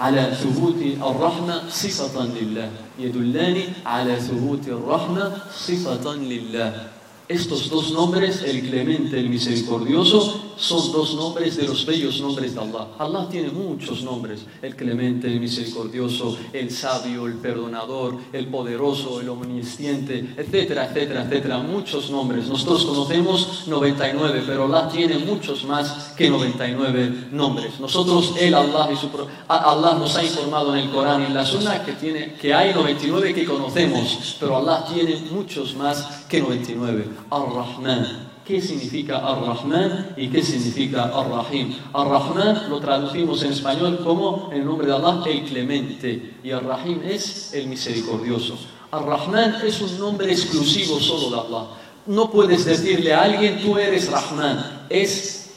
[0.00, 2.70] على ثبوت الرحمة صفة لله.
[2.98, 6.89] يدلان على ثبوت الرحمة صفة لله.
[7.30, 12.60] Estos dos nombres, el clemente, el misericordioso, son dos nombres de los bellos nombres de
[12.60, 12.88] Allah.
[12.98, 19.28] Allah tiene muchos nombres, el clemente, el misericordioso, el sabio, el perdonador, el poderoso, el
[19.28, 21.58] omnisciente, etcétera, etcétera, etcétera.
[21.58, 22.48] Muchos nombres.
[22.48, 27.78] Nosotros conocemos 99, pero Allah tiene muchos más que 99 nombres.
[27.78, 29.08] Nosotros, Él, Allah, y su,
[29.46, 32.74] Allah nos ha informado en el Corán y en la Sunna que, tiene, que hay
[32.74, 37.04] 99 que conocemos, pero Allah tiene muchos más que 99.
[37.30, 38.30] Ar-Rahman.
[38.46, 41.74] ¿Qué significa Ar-Rahman y qué significa Ar-Rahim?
[41.92, 47.52] Ar-Rahman lo traducimos en español como el nombre de Allah, el clemente, y Ar-Rahim es
[47.52, 48.56] el misericordioso.
[48.90, 51.68] Ar-Rahman es un nombre exclusivo solo de Allah.
[52.06, 54.86] No puedes decirle a alguien, tú eres Rahman.
[54.88, 55.50] Es,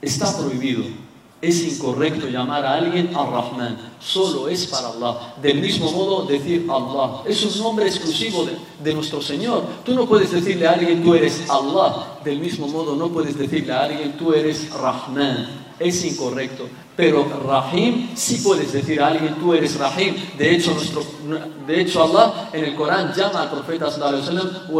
[0.00, 0.84] está prohibido.
[1.42, 5.34] Es incorrecto llamar a alguien Ar-Rahman, solo es para Allah.
[5.42, 8.46] Del mismo modo decir Allah, es un nombre exclusivo
[8.80, 9.64] de, nuestro Señor.
[9.84, 13.72] Tú no puedes decirle a alguien tú eres Allah, del mismo modo no puedes decirle
[13.72, 15.48] a alguien tú eres Rahman,
[15.80, 16.68] es incorrecto.
[16.94, 20.14] Pero Rahim sí puedes decir a alguien tú eres Rahim.
[20.38, 21.02] De hecho, nuestro,
[21.66, 24.70] de hecho Allah en el Corán llama al profeta sallallahu alaihi wasallam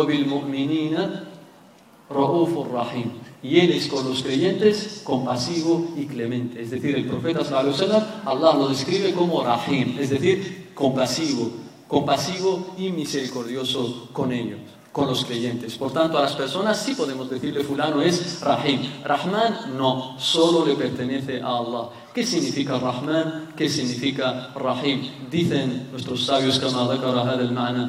[2.70, 6.61] wa Rahim y Él es con los creyentes compasivo y clemente.
[6.61, 11.51] Es decir, el profeta sallallahu Allah lo describe como Rahim, es decir, compasivo,
[11.87, 14.59] compasivo y misericordioso con ellos,
[14.91, 15.75] con los creyentes.
[15.75, 18.81] Por tanto, a las personas sí podemos decirle fulano es Rahim.
[19.03, 21.89] Rahman no, solo le pertenece a Allah.
[22.13, 23.53] ¿Qué significa Rahman?
[23.55, 25.01] ¿Qué significa Rahim?
[25.29, 27.87] Dicen nuestros sabios كما ذكر هذا المعنى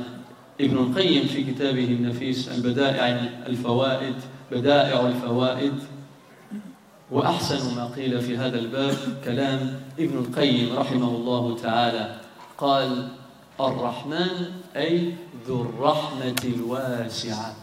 [0.60, 3.06] ابن القيم في كتابه النفيس البدائع
[3.46, 4.14] الفوائد
[4.53, 5.73] بدائع الفوائد
[7.11, 12.15] وأحسن ما قيل في هذا الباب كلام ابن القيم رحمه الله تعالى.
[12.57, 13.07] قال
[13.61, 15.13] الرحمن أي
[15.47, 17.55] ذو الرحمة الواسعة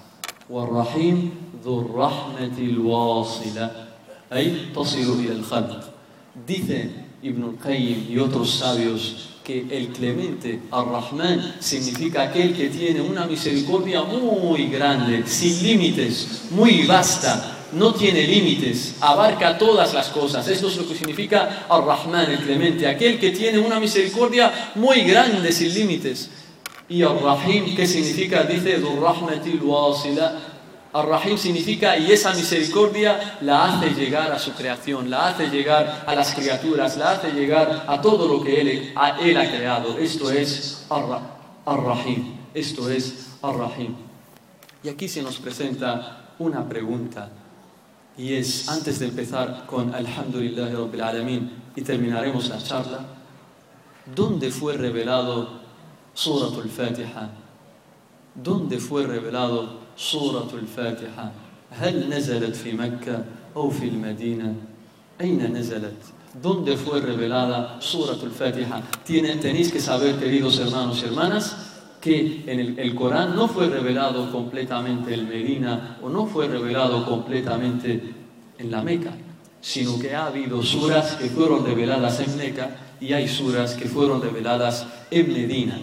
[0.50, 1.30] والرحيم
[1.64, 3.86] ذو الرحمة الواصلة
[4.32, 5.80] أي تصل إلى الخلق.
[7.20, 14.02] Ibn al-Qayyim y otros sabios que el clemente, Ar-Rahman, significa aquel que tiene una misericordia
[14.02, 20.46] muy grande, sin límites, muy vasta, no tiene límites, abarca todas las cosas.
[20.48, 25.52] Esto es lo que significa Ar-Rahman, el clemente, aquel que tiene una misericordia muy grande,
[25.52, 26.30] sin límites.
[26.88, 28.42] Y Ar-Rahim, ¿qué significa?
[28.42, 28.80] Dice,
[30.92, 36.14] Ar-Rahim significa y esa misericordia la hace llegar a su creación, la hace llegar a
[36.14, 39.98] las criaturas, la hace llegar a todo lo que Él, ha creado.
[39.98, 42.34] Esto es Ar-Rahim.
[42.52, 43.94] Esto es Ar-Rahim.
[44.82, 47.30] Y aquí se nos presenta una pregunta.
[48.16, 53.06] Y es, antes de empezar con Alhamdulillah Rabbil Alamin y terminaremos la charla,
[54.12, 55.60] ¿dónde fue revelado
[56.14, 57.30] Suratul Fatiha?
[58.34, 61.31] ¿Dónde fue revelado سورة الفاتحة
[61.71, 63.25] هل نزلت في مكة
[63.55, 64.55] أو في المدينة
[65.21, 68.83] أين نزلت ¿Dónde fue revelada Surat al-Fatiha?
[69.05, 71.55] Tenéis que saber, queridos hermanos y hermanas,
[72.01, 77.05] que en el, el, Corán no fue revelado completamente en Medina o no fue revelado
[77.05, 78.13] completamente
[78.57, 79.13] en la Meca,
[79.61, 84.21] sino que ha habido suras que fueron reveladas en Meca y hay suras que fueron
[84.21, 85.79] reveladas en Medina.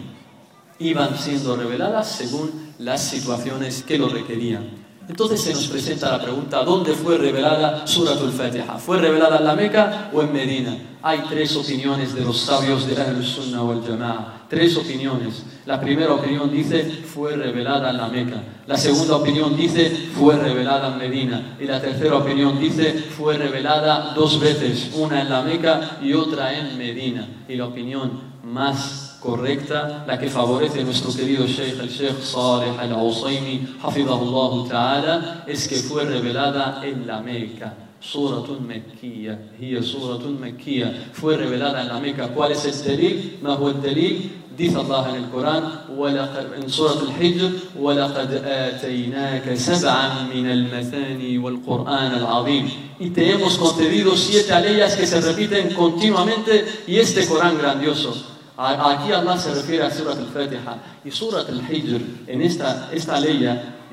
[0.79, 4.88] Iban siendo reveladas según las situaciones que lo requerían.
[5.10, 8.78] Entonces se nos presenta la pregunta, ¿dónde fue revelada Suratul Fatiha?
[8.78, 10.78] ¿Fue revelada en la Meca o en Medina?
[11.02, 14.48] Hay tres opiniones de los sabios de la Sunnah wal Jama'a.
[14.50, 15.44] Tres opiniones.
[15.66, 18.44] La primera opinión dice, fue revelada en la Meca.
[18.66, 21.58] La segunda opinión dice, fue revelada en Medina.
[21.60, 26.58] Y la tercera opinión dice, fue revelada dos veces, una en la Meca y otra
[26.58, 27.46] en Medina.
[27.48, 28.12] Y la opinión
[28.44, 35.45] más correcta, la que favorece a nuestro querido Sheikh, el Sheikh Saleh al-Awsaimi, hafidahullah ta'ala,
[35.47, 37.75] es que fue revelada en la Meca.
[38.01, 42.29] Suratun Mekkiya, hiya Suratun Mekkiya, fue revelada en la Meca.
[42.29, 43.39] ¿Cuál es el delil?
[43.43, 44.33] ¿Ma huwa el delil?
[44.57, 52.71] Dice Allah en el Corán, en Surat al-Hijr, وَلَقَدْ آتَيْنَاكَ سَبْعًا مِنَ الْمَثَانِ وَالْقُرْآنَ الْعَظِيمِ
[52.99, 58.15] Y te hemos concedido siete leyes que se repiten continuamente y este Corán grandioso.
[58.58, 62.02] Aquí Allah se refiere a Surat al-Fatiha y Surat al-Hijr.
[62.26, 63.48] En esta, esta ley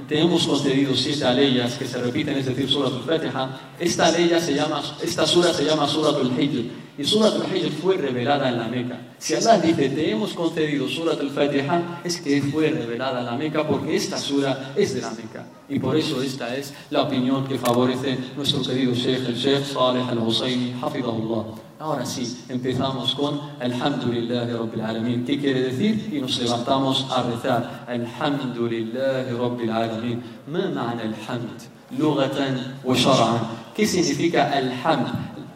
[0.09, 3.75] te hemos concedido siete leyes que se repiten, es decir, Surat al-Fatiha.
[3.79, 6.85] Esta, ley se llama, esta sura se llama Surat al-Hijr.
[6.97, 8.99] Y Surat al-Hijr fue revelada en la Meca.
[9.19, 13.69] Si Allah dice, te hemos concedido Surat al-Fatiha, es que fue revelada en la Meca
[13.69, 15.45] porque esta sura es de la Meca.
[15.69, 20.09] Y por eso esta es la opinión que favorece nuestro querido Sheikh, el Sheikh Saleh
[20.09, 21.64] al-Husayni, hafidahullah.
[21.85, 25.23] Ahora sí, empezamos con Alhamdulillah Rabbil Alamin.
[25.23, 26.09] ¿Qué quiere decir?
[26.15, 27.85] Y nos levantamos a rezar.
[27.87, 30.23] Alhamdulillah Rabbil Alamin.
[30.49, 31.61] ما معنى الحمد
[31.99, 32.41] لغة
[32.87, 33.39] وشرعا
[33.77, 35.09] ¿Qué significa el hamd?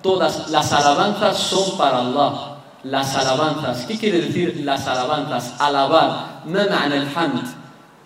[0.02, 2.58] Todas las alabanzas son para Allah.
[2.84, 3.86] Las alabanzas.
[3.86, 5.54] ¿Qué quiere decir las alabanzas?
[5.58, 6.44] Alabar.
[6.44, 7.48] ما معنى الحمد؟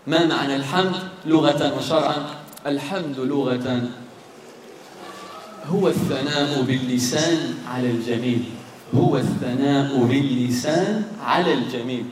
[0.07, 0.95] ما معنى الحمد
[1.27, 2.17] لغة وشرعا؟
[2.67, 3.83] الحمد لغة
[5.70, 8.44] هو الثناء باللسان على الجميل
[8.96, 12.06] هو الثناء باللسان على الجميل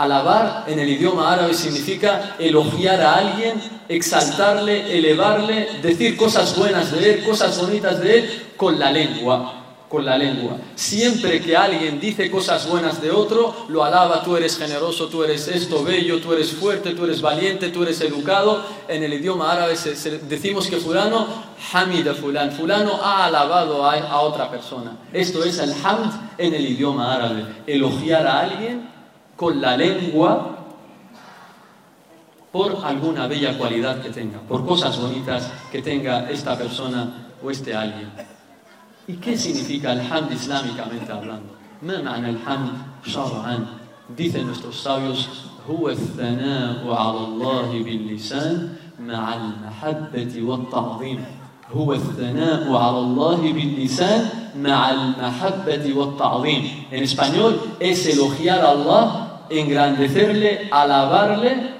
[0.00, 7.10] Alabar en el idioma árabe significa elogiar a alguien, exaltarle, elevarle, decir cosas buenas de
[7.10, 9.63] él, cosas bonitas de él con la lengua.
[9.89, 10.57] con la lengua.
[10.75, 15.47] Siempre que alguien dice cosas buenas de otro, lo alaba, tú eres generoso, tú eres
[15.47, 18.63] esto, bello, tú eres fuerte, tú eres valiente, tú eres educado.
[18.87, 19.75] En el idioma árabe
[20.27, 21.27] decimos que fulano,
[21.73, 24.97] hamida fulan, fulano ha alabado a, a otra persona.
[25.13, 28.89] Esto es el hamd en el idioma árabe, elogiar a alguien
[29.35, 30.51] con la lengua
[32.51, 37.75] por alguna bella cualidad que tenga, por cosas bonitas que tenga esta persona o este
[37.75, 38.34] alguien.
[39.07, 41.55] ¿Y qué significa el hamd islámicamente hablando?
[41.81, 42.71] ما معنى الحمد
[43.05, 43.65] شرعا
[44.17, 45.27] dicen nuestros sabios
[45.69, 51.25] هو الثناء على الله باللسان مع المحبة والتعظيم
[51.75, 60.69] هو الثناء على الله باللسان مع المحبة والتعظيم en español es elogiar a Allah engrandecerle
[60.71, 61.73] alabarle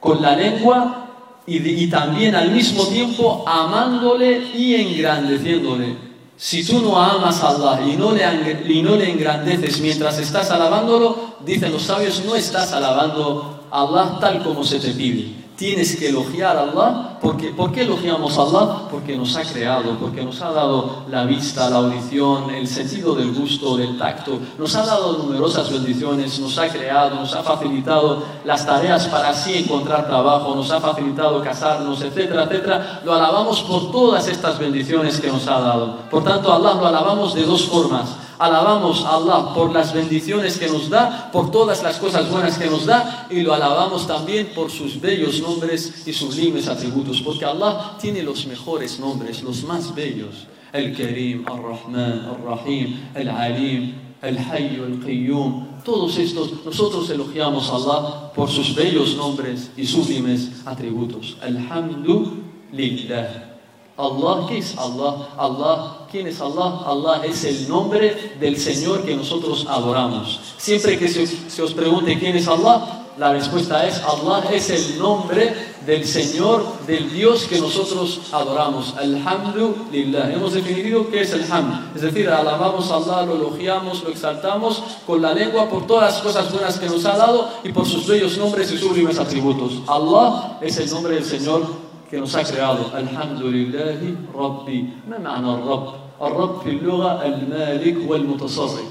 [0.00, 1.06] con la lengua
[1.46, 6.09] y, y también al mismo tiempo amándole y engrandeciéndole
[6.40, 10.50] si tú no amas a Allah y no, le, y no le engrandeces mientras estás
[10.50, 15.39] alabándolo, dicen los sabios, no estás alabando a Allah tal como se te pide.
[15.60, 17.18] Tienes que elogiar a Allah.
[17.20, 18.88] Porque, ¿Por qué elogiamos a Allah?
[18.90, 23.34] Porque nos ha creado, porque nos ha dado la vista, la audición, el sentido del
[23.34, 24.38] gusto, del tacto.
[24.56, 29.52] Nos ha dado numerosas bendiciones, nos ha creado, nos ha facilitado las tareas para así
[29.52, 33.02] encontrar trabajo, nos ha facilitado casarnos, etcétera, etcétera.
[33.04, 35.98] Lo alabamos por todas estas bendiciones que nos ha dado.
[36.10, 40.56] Por tanto, a Allah lo alabamos de dos formas Alabamos a Allah por las bendiciones
[40.56, 44.52] que nos da, por todas las cosas buenas que nos da y lo alabamos también
[44.54, 49.94] por sus bellos nombres y sublimes atributos, porque Allah tiene los mejores nombres, los más
[49.94, 50.46] bellos.
[50.72, 55.82] El Karim, el Rahman, el Rahim, el Alim, el Hayy, el Qayyum.
[55.84, 61.36] Todos estos, nosotros elogiamos a Allah por sus bellos nombres y sublimes atributos.
[61.42, 63.58] Alhamdulillah.
[63.98, 65.28] Allah, ¿qué es Allah?
[65.36, 66.82] Allah, ¿quién es Allah?
[66.86, 70.40] Allah es el nombre del Señor que nosotros adoramos.
[70.58, 75.54] Siempre que se, os pregunte quién es Allah, la respuesta es Allah es el nombre
[75.86, 78.94] del Señor, del Dios que nosotros adoramos.
[78.96, 80.32] Alhamdulillah.
[80.32, 81.96] Hemos definido qué es el hamd.
[81.96, 86.22] Es decir, alabamos a Allah, lo elogiamos, lo exaltamos con la lengua por todas las
[86.22, 89.82] cosas buenas que nos ha dado y por sus bellos nombres y sublimes atributos.
[89.86, 92.91] Allah es el nombre del Señor que nos ha creado.
[92.93, 94.93] Alhamdulillahi Rabbi.
[95.09, 98.83] ما معنى الرب؟ الرب في اللغة المالك والمتصرف.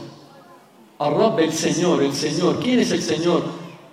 [1.00, 2.60] الرب el Señor, el Señor.
[2.60, 3.42] ¿Quién es el Señor?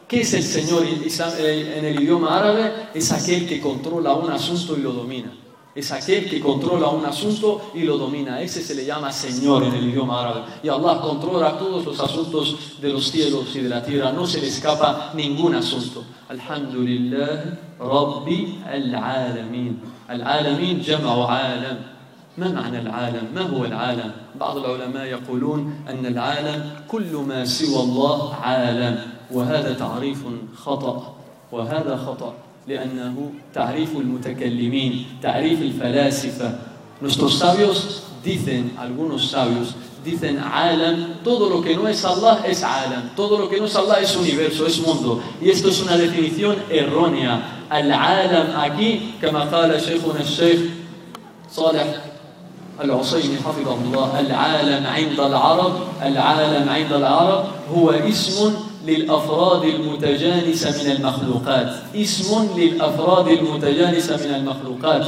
[0.07, 2.89] ¿Qué es el Señor en el idioma árabe?
[2.93, 5.31] Es aquel que controla un asunto y lo domina.
[5.73, 8.41] Es aquel que controla un asunto y lo domina.
[8.41, 10.41] Ese se le llama Señor en el idioma árabe.
[10.63, 14.11] Y Allah controla todos los asuntos de los cielos y de la tierra.
[14.11, 16.03] No se le escapa ningún asunto.
[16.27, 18.28] Alhamdulillah, رب
[18.74, 19.80] العالمين.
[20.10, 21.78] العالمين جمع عالم.
[22.38, 28.34] ما معنى العالم؟ ما هو العالم؟ بعض العلماء يقولون أن العالم كل ما سوى الله
[28.34, 28.98] عالم
[29.32, 30.24] وهذا تعريف
[30.56, 31.14] خطأ.
[31.52, 32.34] وهذا خطأ
[32.68, 36.58] لأنه تعريف المتكلمين تعريف الفلاسفة.
[37.00, 43.14] Nuestros sabios dicen algunos sabios dicen عالم todo lo que no es Allah es عالم
[43.14, 46.56] todo lo que no es Allah es universo es mundo y esto es una definición
[46.70, 47.55] errónea.
[47.70, 50.60] Al-alam aquí, como قال شيخنا الشيخ
[51.50, 51.86] صالح
[52.80, 57.44] العصيمي حفظه الله العالم عند العرب العالم عند العرب
[57.74, 58.54] هو اسم
[58.86, 65.06] للأفراد المتجانسة من المخلوقات اسم للأفراد المتجانسة من المخلوقات.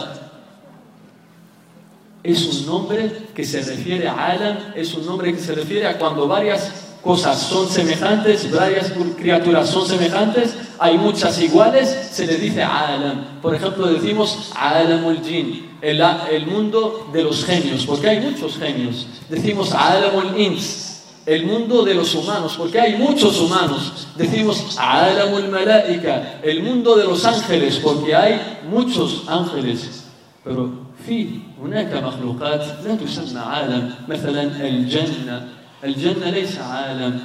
[2.24, 5.98] Es un nombre que se refiere a Alam, es un nombre que se refiere a
[5.98, 12.63] cuando varias cosas son semejantes, varias criaturas son semejantes, hay muchas iguales, se le dice
[12.63, 13.39] Alam.
[13.41, 19.07] Por ejemplo, decimos Alamul Jin, el, el mundo de los genios, porque hay muchos genios.
[19.29, 24.07] Decimos Alamul Ins, el mundo de los humanos, porque hay muchos humanos.
[24.15, 29.99] Decimos Alamul Malaika, el mundo de los ángeles, porque hay muchos ángeles.
[30.43, 31.27] Pero في
[31.63, 35.47] هناك مخلوقات لا تسمى عالم مثلا الجنة
[35.83, 37.19] الجنة ليس عالم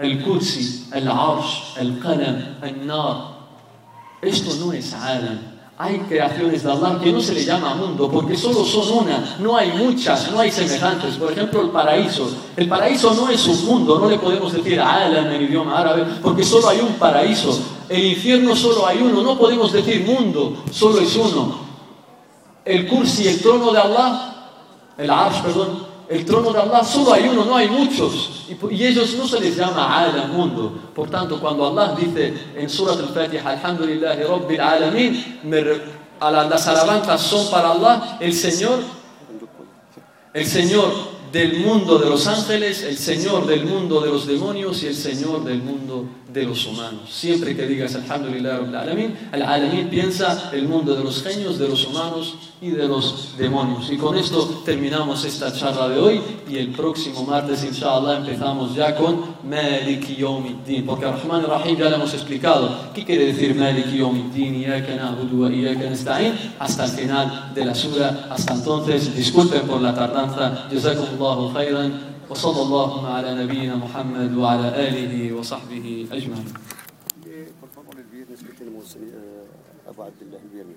[0.00, 3.36] الكرسي العرش القلم النار
[4.22, 5.38] esto no es عالم
[5.78, 9.58] hay creaciones de Allah que no se le llama mundo porque solo son una, no
[9.58, 11.16] hay muchas, no hay semejantes.
[11.16, 12.30] Por ejemplo, el paraíso.
[12.56, 16.44] El paraíso no es un mundo, no le podemos decir alam en idioma árabe porque
[16.44, 17.60] solo hay un paraíso.
[17.90, 21.66] El infierno solo hay uno, no podemos decir mundo, solo es uno.
[22.66, 24.34] el kursi, el trono de Allah,
[24.98, 28.45] el arsh, perdón, el trono de Allah, solo hay uno, no hay muchos.
[28.69, 30.91] Y, ellos no se les llama alam, mundo.
[30.93, 34.59] Por tanto, cuando Allah dice en Surat al-Fatiha, Alhamdulillah, Rabbil
[36.19, 38.79] las alabanzas son para Allah, el Señor,
[40.33, 40.91] el Señor
[41.31, 45.45] del mundo de los ángeles, el Señor del mundo de los demonios y el Señor
[45.45, 47.09] del mundo de los humanos.
[47.09, 52.35] Siempre que digas Alhamdulillah al-Alamin, al-Alamin piensa el mundo de los genios, de los humanos
[52.61, 53.91] y de los demonios.
[53.91, 58.95] Y con esto terminamos esta charla de hoy y el próximo martes, inshallah, empezamos ya
[58.95, 62.91] con Malik Yawmiddin, porque Rahman Rahim ya lo hemos explicado.
[62.93, 63.87] ¿Qué quiere decir Malik
[65.91, 68.27] nasta'in, hasta el final de la sura.
[68.29, 70.67] Hasta entonces, disculpen por la tardanza.
[70.71, 72.10] Jazakumullahu khairan.
[72.30, 76.52] وصلى الله على نبينا محمد وعلى آله وصحبه أجمعين.
[77.60, 80.76] Por favor, el viernes que tenemos eh, Abu Abdullah el viernes.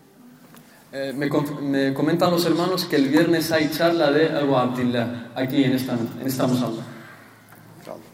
[0.92, 5.32] Eh, me, con- me comentan los hermanos que el viernes hay charla de Abu Abdillah
[5.36, 6.84] aquí en esta, en esta musalla.
[7.80, 8.08] İnşallah.